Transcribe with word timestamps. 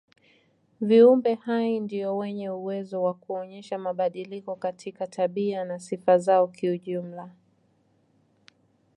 Viumbe 0.81 1.33
hai 1.37 1.79
ndio 1.79 2.17
wenye 2.17 2.49
uwezo 2.49 3.03
wa 3.03 3.13
kuonyesha 3.13 3.77
mabadiliko 3.77 4.55
katika 4.55 5.07
tabia 5.07 5.65
na 5.65 5.79
sifa 5.79 6.17
zao 6.17 6.47
kijumla. 6.47 7.29